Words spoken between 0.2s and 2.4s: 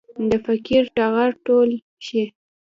د فقر ټغر ټول شي.